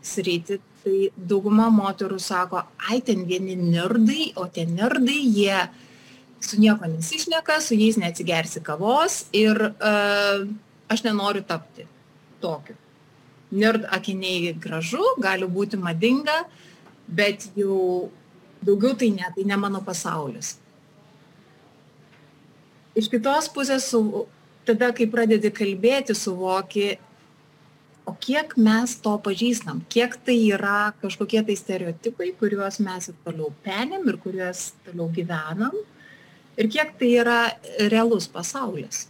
sritį, 0.04 0.58
tai 0.84 0.96
dauguma 1.16 1.68
moterų 1.74 2.18
sako, 2.22 2.62
ai 2.90 3.00
ten 3.04 3.24
vieni 3.28 3.56
nerdai, 3.58 4.32
o 4.38 4.46
tie 4.52 4.66
nerdai 4.68 5.18
jie 5.24 5.58
su 6.40 6.61
nieko 6.61 6.87
nesišneka, 6.87 7.61
su 7.61 7.75
jais 7.75 7.97
neatsigersi 7.97 8.62
kavos 8.64 9.25
ir 9.33 9.59
uh, 9.71 10.47
aš 10.88 11.02
nenoriu 11.04 11.42
tapti 11.42 11.87
tokiu. 12.40 12.76
Nerd 13.50 13.87
akiniai 13.90 14.52
gražu, 14.61 15.02
gali 15.23 15.49
būti 15.49 15.80
madinga, 15.80 16.42
bet 17.09 17.49
jau 17.57 18.11
daugiau 18.64 18.97
tai 18.99 19.11
ne, 19.14 19.28
tai 19.35 19.45
ne 19.49 19.57
mano 19.57 19.80
pasaulis. 19.85 20.57
Iš 22.99 23.09
kitos 23.12 23.49
pusės, 23.54 23.87
su, 23.88 24.26
tada, 24.66 24.90
kai 24.92 25.07
pradedi 25.11 25.52
kalbėti, 25.54 26.16
suvoki, 26.18 26.97
o 28.09 28.14
kiek 28.18 28.54
mes 28.59 28.97
to 29.04 29.14
pažįstam, 29.25 29.83
kiek 29.92 30.16
tai 30.25 30.37
yra 30.49 30.92
kažkokie 31.02 31.45
tai 31.47 31.57
stereotipai, 31.59 32.33
kuriuos 32.40 32.80
mes 32.85 33.11
ir 33.11 33.16
toliau 33.25 33.52
penim 33.64 34.09
ir 34.09 34.18
kuriuos 34.23 34.73
toliau 34.87 35.09
gyvenam, 35.14 35.76
ir 36.58 36.68
kiek 36.72 36.94
tai 36.98 37.10
yra 37.22 37.38
realus 37.92 38.26
pasaulis. 38.30 39.06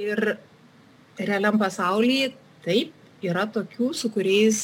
Ir 0.00 0.36
realiam 1.18 1.58
pasaulyje 1.60 2.32
taip 2.64 2.94
yra 3.24 3.46
tokių, 3.50 3.92
su 3.94 4.10
kuriais 4.12 4.62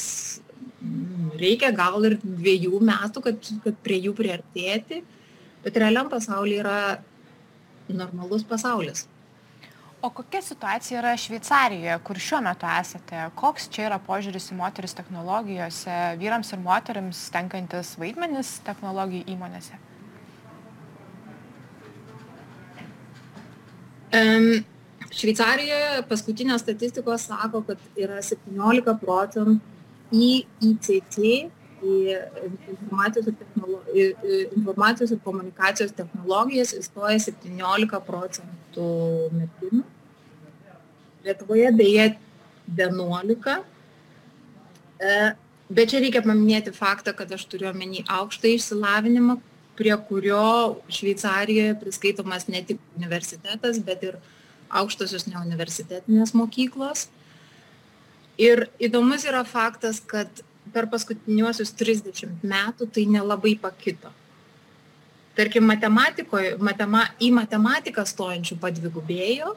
mm, 0.83 1.37
reikia 1.41 1.71
gal 1.75 2.03
ir 2.09 2.19
dviejų 2.23 2.81
metų, 2.89 3.23
kad, 3.25 3.53
kad 3.65 3.79
prie 3.85 4.01
jų 4.07 4.15
priartėti, 4.19 5.03
bet 5.65 5.79
realiam 5.81 6.11
pasaulyje 6.11 6.65
yra 6.65 6.81
normalus 7.89 8.45
pasaulis. 8.47 9.07
O 9.99 10.13
kokia 10.15 10.39
situacija 10.45 11.01
yra 11.01 11.17
Šveicarijoje, 11.19 11.97
kur 12.07 12.21
šiuo 12.23 12.39
metu 12.47 12.69
esate? 12.71 13.25
Koks 13.39 13.67
čia 13.75 13.89
yra 13.89 13.97
požiūris 13.99 14.53
į 14.55 14.59
moteris 14.61 14.95
technologijose, 14.95 15.97
vyrams 16.21 16.53
ir 16.55 16.63
moteriams 16.63 17.25
tenkantis 17.35 17.97
vaidmenis 17.99 18.61
technologijų 18.69 19.27
įmonėse? 19.35 19.81
Šveicarijoje 25.09 26.03
paskutinės 26.09 26.63
statistikos 26.65 27.29
sako, 27.31 27.63
kad 27.69 27.81
yra 27.97 28.21
17 28.25 28.95
procentų 29.01 29.59
į 30.13 30.29
ICT, 30.65 31.19
į 31.79 31.95
informacijos 32.73 33.29
ir, 33.31 33.37
technolo... 33.39 33.81
informacijos 34.57 35.13
ir 35.15 35.21
komunikacijos 35.25 35.95
technologijas 35.97 36.75
įstoja 36.77 37.19
17 37.23 38.01
procentų 38.07 38.89
merginų. 39.37 39.85
Lietuvoje 41.27 41.73
beje 41.77 42.09
11. 42.77 43.59
E, 44.99 45.13
bet 45.69 45.93
čia 45.93 46.01
reikia 46.03 46.23
paminėti 46.25 46.73
faktą, 46.75 47.15
kad 47.17 47.33
aš 47.33 47.47
turiu 47.51 47.71
omeny 47.71 48.05
aukštą 48.09 48.55
išsilavinimą, 48.57 49.39
prie 49.79 49.95
kurio 50.09 50.77
Šveicarijoje 50.91 51.77
priskaitomas 51.81 52.49
ne 52.51 52.63
tik 52.67 52.81
universitetas, 52.97 53.79
bet 53.87 54.03
ir 54.03 54.19
aukštosios 54.69 55.29
neuniversitetinės 55.31 56.35
mokyklos. 56.35 57.07
Ir 58.39 58.67
įdomus 58.83 59.27
yra 59.27 59.45
faktas, 59.47 60.01
kad 60.03 60.43
per 60.75 60.89
paskutiniuosius 60.91 61.73
30 61.79 62.43
metų 62.43 62.89
tai 62.95 63.07
nelabai 63.11 63.55
pakito. 63.63 64.11
Tarkim, 65.39 65.65
matema, 65.71 67.05
į 67.23 67.31
matematiką 67.35 68.03
stojančių 68.07 68.59
padvigubėjo, 68.59 69.53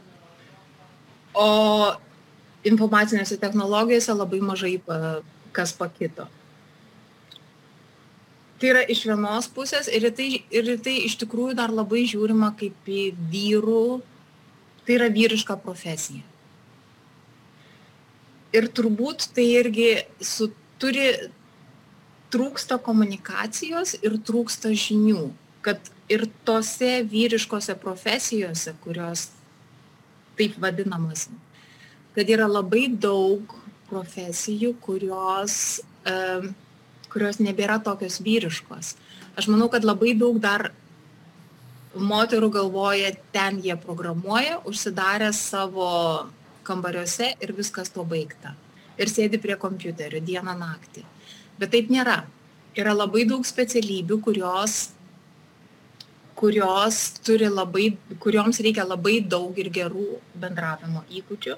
o 1.33 1.49
informacinėse 2.69 3.39
technologijose 3.41 4.13
labai 4.13 4.41
mažai 4.45 4.75
kas 5.51 5.73
pakito 5.73 6.27
tai 8.61 8.69
yra 8.69 8.81
iš 8.93 9.07
vienos 9.09 9.47
pusės 9.49 9.89
ir 9.89 10.05
į 10.05 10.13
tai, 10.17 10.29
ir 10.53 10.67
į 10.75 10.77
tai 10.85 10.95
iš 11.07 11.17
tikrųjų 11.23 11.57
dar 11.57 11.73
labai 11.73 12.03
žiūrima 12.09 12.51
kaip 12.59 12.85
į 12.85 13.07
vyrų, 13.33 14.01
tai 14.85 14.97
yra 14.99 15.09
vyriška 15.13 15.57
profesija. 15.63 16.21
Ir 18.53 18.67
turbūt 18.69 19.31
tai 19.33 19.47
irgi 19.57 19.89
su, 20.21 20.51
turi, 20.81 21.07
trūksta 22.31 22.77
komunikacijos 22.83 23.95
ir 23.99 24.19
trūksta 24.27 24.71
žinių, 24.77 25.29
kad 25.65 25.91
ir 26.11 26.27
tose 26.47 27.01
vyriškose 27.07 27.75
profesijose, 27.81 28.75
kurios 28.83 29.29
taip 30.37 30.55
vadinamas, 30.61 31.27
kad 32.15 32.29
yra 32.29 32.47
labai 32.49 32.87
daug 32.93 33.57
profesijų, 33.89 34.75
kurios 34.83 35.55
um, 36.07 36.51
kurios 37.11 37.41
nebėra 37.43 37.79
tokios 37.83 38.19
vyriškos. 38.23 38.95
Aš 39.39 39.47
manau, 39.51 39.67
kad 39.71 39.85
labai 39.87 40.13
daug 40.17 40.39
dar 40.43 40.69
moterų 41.95 42.51
galvoja, 42.55 43.11
ten 43.35 43.59
jie 43.63 43.75
programuoja, 43.79 44.61
užsidarę 44.67 45.31
savo 45.35 45.89
kambariuose 46.67 47.33
ir 47.41 47.53
viskas 47.57 47.91
to 47.91 48.05
baigta. 48.07 48.55
Ir 48.99 49.11
sėdi 49.11 49.39
prie 49.41 49.57
kompiuterio 49.59 50.21
dieną 50.23 50.55
naktį. 50.59 51.03
Bet 51.59 51.73
taip 51.75 51.91
nėra. 51.91 52.21
Yra 52.77 52.93
labai 52.95 53.25
daug 53.27 53.43
specialybių, 53.43 54.17
kurios, 54.23 54.75
kurios 56.39 56.99
turi 57.25 57.49
labai, 57.51 57.89
kurioms 58.23 58.61
reikia 58.63 58.85
labai 58.87 59.19
daug 59.33 59.57
ir 59.59 59.67
gerų 59.73 60.21
bendravimo 60.39 61.03
įgūdžių. 61.11 61.57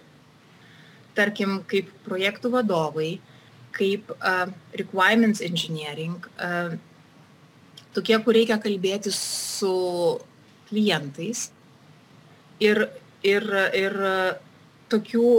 Tarkim, 1.13 1.59
kaip 1.69 1.91
projektų 2.07 2.49
vadovai, 2.55 3.11
kaip 3.73 4.11
uh, 4.19 4.47
requirements 4.79 5.41
engineering, 5.41 6.19
uh, 6.37 6.75
tokie, 7.95 8.17
kur 8.23 8.37
reikia 8.37 8.59
kalbėti 8.61 9.13
su 9.13 9.73
klientais 10.69 11.47
ir, 12.63 12.87
ir, 13.25 13.45
ir 13.77 13.97
tokių, 14.93 15.31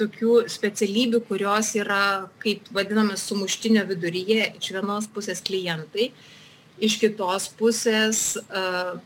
tokių 0.00 0.36
specialybių, 0.50 1.22
kurios 1.28 1.72
yra, 1.78 2.28
kaip 2.42 2.66
vadinamas, 2.74 3.26
sumuštinio 3.28 3.84
viduryje, 3.90 4.52
iš 4.58 4.72
vienos 4.74 5.10
pusės 5.14 5.42
klientai, 5.44 6.10
iš 6.82 6.98
kitos 7.02 7.48
pusės, 7.58 8.24
uh, 8.50 8.96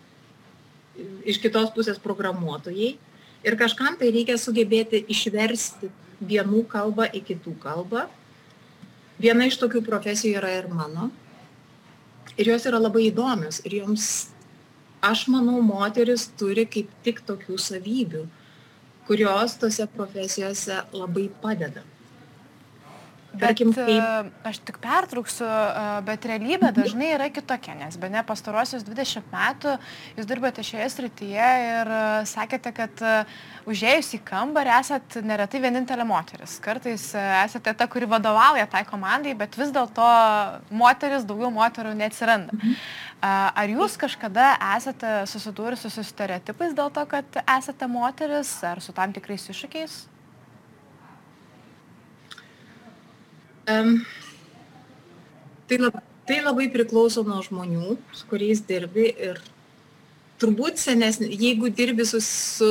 iš 1.29 1.41
kitos 1.43 1.71
pusės 1.77 2.01
programuotojai. 2.03 2.97
Ir 3.47 3.55
kažkam 3.61 3.95
tai 4.01 4.11
reikia 4.11 4.35
sugebėti 4.41 5.05
išversti 5.13 5.91
vienų 6.21 6.65
kalbą 6.71 7.09
į 7.15 7.23
kitų 7.31 7.55
kalbą. 7.63 8.07
Viena 9.19 9.49
iš 9.49 9.59
tokių 9.59 9.83
profesijų 9.87 10.39
yra 10.39 10.51
ir 10.61 10.69
mano. 10.71 11.11
Ir 12.39 12.53
jos 12.53 12.67
yra 12.71 12.79
labai 12.79 13.09
įdomios. 13.09 13.61
Ir 13.67 13.81
joms, 13.81 14.31
aš 15.03 15.27
manau, 15.33 15.59
moteris 15.65 16.29
turi 16.39 16.67
kaip 16.71 16.91
tik 17.07 17.25
tokių 17.27 17.59
savybių, 17.59 18.25
kurios 19.09 19.57
tose 19.59 19.87
profesijose 19.91 20.83
labai 20.95 21.29
padeda. 21.43 21.83
Tarkim, 23.41 23.73
bet, 23.75 23.87
kaip... 23.89 24.33
Aš 24.49 24.61
tik 24.69 24.79
pertrauksiu, 24.83 25.47
bet 26.07 26.27
realybė 26.29 26.71
dažnai 26.77 27.13
yra 27.15 27.29
kitokia, 27.33 27.77
nes 27.79 27.99
be 28.01 28.11
ne 28.13 28.23
pastarosius 28.27 28.87
20 28.87 29.31
metų 29.33 29.77
jūs 30.19 30.29
dirbate 30.29 30.65
šioje 30.67 30.89
srityje 30.95 31.49
ir 31.69 31.93
sakėte, 32.29 32.73
kad 32.77 33.03
užėjus 33.69 34.15
į 34.19 34.23
kambarį 34.29 34.75
esat 34.79 35.19
neretai 35.25 35.63
vienintelė 35.63 36.07
moteris. 36.09 36.59
Kartais 36.65 37.11
esate 37.17 37.75
ta, 37.79 37.89
kuri 37.91 38.09
vadovauja 38.11 38.69
tai 38.71 38.85
komandai, 38.89 39.37
bet 39.39 39.59
vis 39.59 39.73
dėlto 39.75 40.09
moteris, 40.71 41.27
daugiau 41.29 41.53
moterų 41.55 41.95
neatsiranda. 41.99 42.57
Mhm. 42.59 42.77
Ar 43.29 43.73
jūs 43.73 43.97
kažkada 43.99 44.53
esate 44.77 45.25
susidūrusi 45.27 45.91
su 45.91 46.05
stereotipais 46.07 46.77
dėl 46.79 46.93
to, 46.95 47.03
kad 47.11 47.41
esate 47.59 47.89
moteris 47.91 48.53
ar 48.63 48.83
su 48.85 48.95
tam 48.95 49.15
tikrais 49.17 49.49
iššūkiais? 49.51 49.99
Um, 53.69 54.07
tai, 55.69 55.77
lab, 55.77 56.01
tai 56.25 56.41
labai 56.41 56.71
priklauso 56.73 57.21
nuo 57.27 57.43
žmonių, 57.45 57.99
su 58.17 58.25
kuriais 58.31 58.63
dirbi 58.65 59.11
ir 59.13 59.43
turbūt 60.41 60.81
senesnė, 60.81 61.29
jeigu 61.29 61.69
dirbi 61.69 62.07
su, 62.09 62.23
su, 62.25 62.71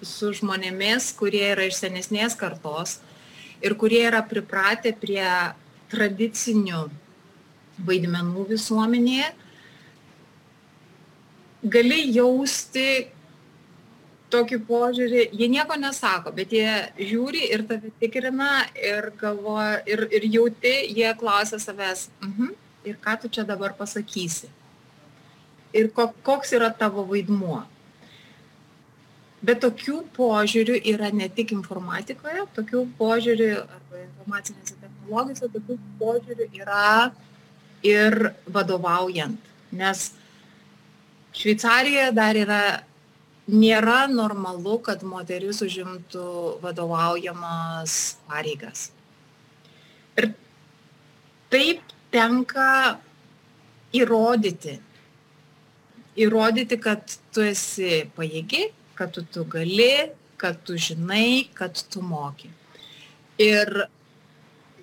su 0.00 0.30
žmonėmis, 0.38 1.10
kurie 1.18 1.44
yra 1.50 1.66
iš 1.68 1.82
senesnės 1.82 2.38
kartos 2.40 3.02
ir 3.60 3.76
kurie 3.76 4.00
yra 4.08 4.22
pripratę 4.24 4.94
prie 4.96 5.28
tradicinių 5.92 6.86
vaidmenų 7.84 8.46
visuomenėje, 8.54 9.28
gali 11.68 12.00
jausti, 12.14 12.88
tokį 14.30 14.60
požiūrį, 14.68 15.24
jie 15.36 15.48
nieko 15.50 15.76
nesako, 15.80 16.32
bet 16.36 16.52
jie 16.54 16.70
žiūri 16.98 17.48
ir 17.54 17.64
tave 17.68 17.90
tikrina 18.00 18.64
ir 18.78 19.10
galvoja, 19.20 19.80
ir, 19.90 20.06
ir 20.14 20.26
jauti, 20.30 20.74
jie 20.96 21.10
klausia 21.18 21.60
savęs, 21.62 22.08
mhm, 22.24 22.54
ir 22.86 22.96
ką 23.02 23.16
tu 23.22 23.32
čia 23.32 23.44
dabar 23.48 23.74
pasakysi. 23.78 24.50
Ir 25.76 25.90
ko, 25.94 26.08
koks 26.26 26.54
yra 26.58 26.70
tavo 26.74 27.04
vaidmuo. 27.06 27.62
Bet 29.40 29.62
tokių 29.64 30.02
požiūrių 30.16 30.80
yra 30.92 31.08
ne 31.16 31.30
tik 31.32 31.54
informatikoje, 31.56 32.44
tokių 32.56 32.84
požiūrių 32.98 33.52
arba 33.62 34.02
informacinėse 34.02 34.74
technologijose, 34.76 35.48
tokių 35.54 35.76
požiūrių 36.00 36.48
yra 36.60 37.12
ir 37.86 38.34
vadovaujant. 38.46 39.48
Nes 39.72 40.10
Šveicarijoje 41.32 42.10
dar 42.12 42.36
yra, 42.36 42.60
nėra 43.48 44.04
normalu, 44.10 44.78
kad 44.84 45.02
moteris 45.06 45.62
užimtų 45.64 46.60
vadovaujamas 46.62 47.96
pareigas. 48.28 48.90
Ir 50.18 50.32
taip 51.50 51.94
tenka 52.12 52.98
įrodyti. 53.96 54.78
Įrodyti, 56.20 56.76
kad 56.82 57.16
tu 57.34 57.44
esi 57.46 58.04
pajėgi, 58.16 58.68
kad 58.98 59.14
tu, 59.14 59.24
tu 59.24 59.46
gali, 59.48 60.10
kad 60.40 60.58
tu 60.66 60.76
žinai, 60.76 61.48
kad 61.56 61.78
tu 61.90 62.02
moki. 62.04 62.50
Ir 63.40 63.86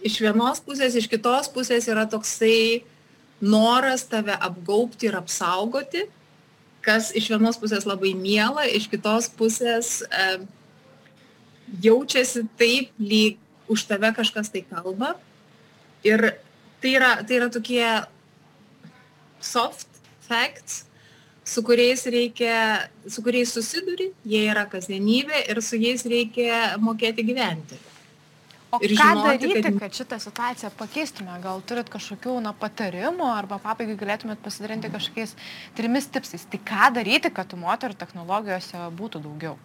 iš 0.05 0.19
vienos 0.23 0.61
pusės, 0.63 0.95
iš 0.97 1.09
kitos 1.11 1.49
pusės 1.53 1.87
yra 1.91 2.07
toksai 2.09 2.83
noras 3.41 4.07
tave 4.09 4.33
apgaupti 4.33 5.11
ir 5.11 5.17
apsaugoti, 5.19 6.07
kas 6.87 7.11
iš 7.17 7.27
vienos 7.33 7.59
pusės 7.59 7.87
labai 7.87 8.13
miela, 8.15 8.63
iš 8.63 8.87
kitos 8.91 9.27
pusės 9.35 9.99
e, 10.07 10.27
jaučiasi 11.83 12.45
taip, 12.59 12.93
lyg 12.99 13.41
už 13.67 13.83
tave 13.89 14.13
kažkas 14.15 14.51
tai 14.53 14.63
kalba. 14.69 15.15
Ir 16.07 16.29
tai 16.79 16.93
yra, 16.95 17.11
tai 17.27 17.41
yra 17.41 17.49
tokie 17.51 17.83
soft 19.43 19.99
facts, 20.27 20.85
su 21.47 21.63
kuriais 21.63 22.05
reikia, 22.11 22.87
su 23.07 23.23
kuriais 23.23 23.51
susiduri, 23.55 24.11
jie 24.27 24.45
yra 24.51 24.65
kasdienybė 24.71 25.45
ir 25.51 25.61
su 25.63 25.79
jais 25.79 26.03
reikia 26.07 26.77
mokėti 26.83 27.25
gyventi. 27.27 27.79
O 28.71 28.79
ir 28.83 28.93
ką 28.97 29.05
žinoti, 29.13 29.47
daryti, 29.47 29.61
kad... 29.63 29.77
kad 29.81 29.99
šitą 30.01 30.19
situaciją 30.19 30.71
pakeistume? 30.79 31.37
Gal 31.43 31.61
turit 31.67 31.87
kažkokių 31.91 32.35
na, 32.43 32.51
patarimų 32.57 33.29
arba 33.31 33.61
pabaigai 33.63 33.95
galėtumėt 33.99 34.41
pasidalinti 34.43 34.91
kažkokiais 34.91 35.37
trimis 35.77 36.09
tipsais? 36.11 36.43
Tai 36.51 36.59
ką 36.67 36.91
daryti, 36.97 37.31
kad 37.31 37.47
tų 37.51 37.61
moterų 37.61 37.95
technologijose 38.01 38.89
būtų 38.99 39.23
daugiau? 39.23 39.55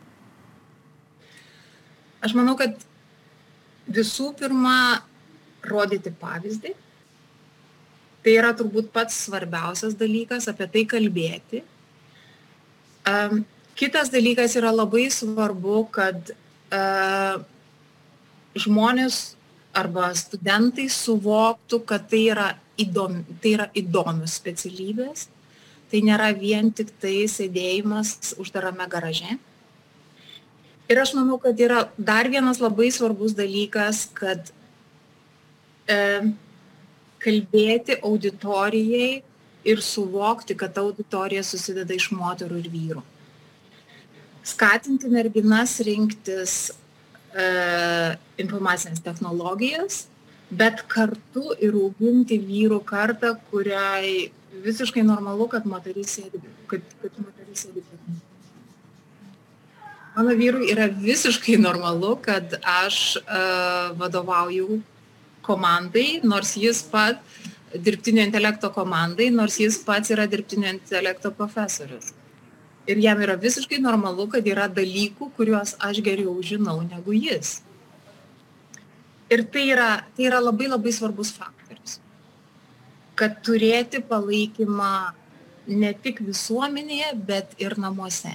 Aš 2.22 2.36
manau, 2.38 2.54
kad 2.60 2.78
visų 3.90 4.30
pirma, 4.38 5.02
rodyti 5.66 6.14
pavyzdį. 6.22 6.76
Tai 8.22 8.32
yra 8.38 8.54
turbūt 8.54 8.94
pats 8.94 9.16
svarbiausias 9.26 9.98
dalykas, 9.98 10.46
apie 10.50 10.68
tai 10.70 10.86
kalbėti 10.86 11.64
Um, 13.02 13.42
kitas 13.74 14.12
dalykas 14.14 14.54
yra 14.54 14.70
labai 14.70 15.08
svarbu, 15.10 15.88
kad 15.90 16.30
uh, 16.70 17.42
žmonės 18.58 19.36
arba 19.72 20.10
studentai 20.16 20.88
suvoktų, 20.92 21.80
kad 21.88 22.08
tai 22.10 22.26
yra, 22.32 22.48
įdomi, 22.80 23.24
tai 23.40 23.54
yra 23.56 23.68
įdomios 23.76 24.36
specialybės, 24.40 25.28
tai 25.92 26.02
nėra 26.04 26.30
vien 26.36 26.70
tik 26.72 26.92
tai 27.00 27.24
sėdėjimas 27.28 28.34
uždarame 28.40 28.86
garaže. 28.92 29.38
Ir 30.92 31.00
aš 31.00 31.14
manau, 31.16 31.38
kad 31.40 31.56
yra 31.60 31.86
dar 31.96 32.28
vienas 32.28 32.60
labai 32.60 32.90
svarbus 32.92 33.32
dalykas, 33.36 34.04
kad 34.12 34.50
e, 35.88 35.96
kalbėti 37.22 37.96
auditorijai 38.04 39.22
ir 39.64 39.80
suvokti, 39.80 40.56
kad 40.58 40.76
auditorija 40.82 41.44
susideda 41.46 41.96
iš 41.96 42.10
moterų 42.12 42.60
ir 42.60 42.68
vyrų. 42.72 43.04
Skatinti 44.42 45.08
merginas 45.08 45.78
rinktis 45.86 46.72
informacinės 48.42 49.00
technologijas, 49.04 50.06
bet 50.52 50.82
kartu 50.92 51.54
ir 51.64 51.76
auginti 51.78 52.36
vyrų 52.42 52.82
kartą, 52.84 53.36
kuriai 53.50 54.30
visiškai 54.64 55.04
normalu, 55.06 55.48
kad 55.48 55.64
moteris 55.68 56.18
sėdi, 56.18 56.42
kad, 56.68 56.84
kad 57.00 57.16
moteris 57.22 57.64
sėdi 57.64 57.80
prie 57.80 58.20
Mano 60.12 60.34
vyrui 60.36 60.66
yra 60.68 60.90
visiškai 60.92 61.54
normalu, 61.56 62.18
kad 62.20 62.58
aš 62.68 63.16
uh, 63.16 63.94
vadovauju 63.96 64.82
komandai, 65.40 66.20
nors 66.22 66.52
jis 66.60 66.82
pat 66.84 67.22
dirbtinio 67.72 68.20
intelekto 68.26 68.68
komandai, 68.74 69.30
nors 69.32 69.56
jis 69.56 69.78
pats 69.86 70.12
yra 70.12 70.26
dirbtinio 70.28 70.68
intelekto 70.68 71.32
profesorius. 71.32 72.12
Ir 72.90 72.98
jam 72.98 73.20
yra 73.22 73.36
visiškai 73.38 73.78
normalu, 73.78 74.26
kad 74.30 74.46
yra 74.46 74.66
dalykų, 74.66 75.30
kuriuos 75.36 75.76
aš 75.78 76.00
geriau 76.02 76.34
žinau 76.42 76.80
negu 76.82 77.14
jis. 77.14 77.60
Ir 79.30 79.44
tai 79.48 79.68
yra, 79.70 79.90
tai 80.16 80.26
yra 80.28 80.40
labai 80.42 80.66
labai 80.68 80.92
svarbus 80.92 81.30
faktorius. 81.32 82.00
Kad 83.16 83.38
turėti 83.46 84.02
palaikymą 84.02 84.94
ne 85.70 85.92
tik 86.02 86.24
visuomenėje, 86.26 87.12
bet 87.28 87.54
ir 87.62 87.78
namuose. 87.78 88.34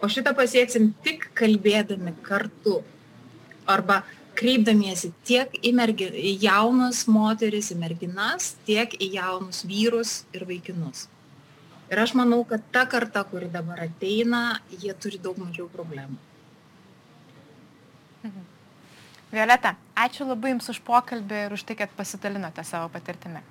O 0.00 0.08
šitą 0.08 0.32
pasieksim 0.32 0.94
tik 1.04 1.28
kalbėdami 1.36 2.16
kartu. 2.24 2.80
Arba 3.68 4.00
kreipdamiesi 4.40 5.12
tiek 5.28 5.52
į, 5.60 5.74
mergi, 5.76 6.08
į 6.08 6.32
jaunas 6.46 7.04
moteris, 7.12 7.68
į 7.74 7.76
merginas, 7.82 8.54
tiek 8.64 8.96
į 8.96 9.12
jaunus 9.18 9.66
vyrus 9.68 10.22
ir 10.32 10.46
vaikinus. 10.48 11.04
Ir 11.90 11.98
aš 11.98 12.14
manau, 12.14 12.44
kad 12.46 12.62
ta 12.70 12.84
karta, 12.86 13.24
kuri 13.26 13.48
dabar 13.50 13.82
ateina, 13.82 14.60
jie 14.70 14.94
turi 14.94 15.18
daug 15.18 15.38
mažiau 15.42 15.66
problemų. 15.72 16.18
Mhm. 18.22 18.44
Violeta, 19.30 19.76
ačiū 19.94 20.26
labai 20.26 20.52
Jums 20.52 20.68
už 20.70 20.80
pokalbį 20.86 21.46
ir 21.46 21.54
už 21.54 21.64
tai, 21.66 21.76
kad 21.78 21.90
pasidalinote 21.96 22.62
savo 22.66 22.90
patirtimi. 22.94 23.42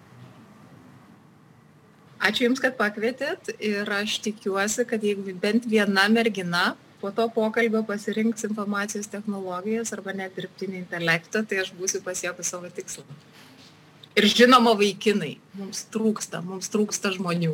Ačiū 2.19 2.47
Jums, 2.47 2.59
kad 2.59 2.75
pakvietėt 2.79 3.53
ir 3.63 3.87
aš 3.87 4.19
tikiuosi, 4.25 4.83
kad 4.87 5.03
jeigu 5.03 5.35
bent 5.39 5.67
viena 5.67 6.07
mergina 6.11 6.75
po 6.99 7.11
to 7.15 7.29
pokalbio 7.31 7.83
pasirinks 7.87 8.43
informacijos 8.43 9.07
technologijas 9.07 9.93
arba 9.95 10.11
net 10.11 10.35
dirbtinį 10.35 10.81
intelektą, 10.83 11.45
tai 11.47 11.61
aš 11.63 11.71
būsiu 11.79 12.03
pasiekus 12.03 12.51
savo 12.51 12.67
tikslą. 12.67 13.07
Ir 14.19 14.27
žinoma, 14.27 14.73
vaikinai, 14.75 15.37
mums 15.55 15.85
trūksta, 15.93 16.43
mums 16.43 16.67
trūksta 16.73 17.13
žmonių. 17.15 17.53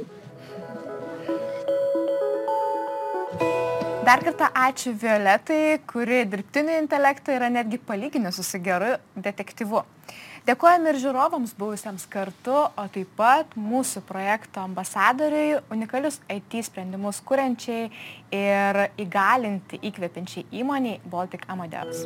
Dar 4.05 4.21
kartą 4.21 4.45
ačiū 4.53 4.91
Violetai, 5.01 5.79
kuri 5.89 6.19
dirbtinį 6.29 6.75
intelektą 6.83 7.33
yra 7.33 7.47
netgi 7.49 7.79
palyginęs 7.81 8.37
su 8.37 8.59
geru 8.61 8.91
detektyvu. 9.17 9.81
Dėkojame 10.45 10.91
ir 10.91 10.99
žiūrovams 11.01 11.55
buvusiems 11.57 12.05
kartu, 12.13 12.53
o 12.53 12.85
taip 12.93 13.15
pat 13.17 13.55
mūsų 13.57 14.03
projekto 14.05 14.61
ambasadoriui, 14.61 15.57
unikalius 15.73 16.19
IT 16.29 16.59
sprendimus 16.67 17.23
kuriančiai 17.25 17.89
ir 18.29 18.81
įgalinti 19.07 19.81
įkvepiančiai 19.89 20.45
įmoniai 20.61 21.01
Baltic 21.09 21.49
Amadeus. 21.49 22.05